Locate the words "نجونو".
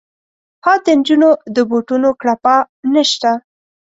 0.99-1.29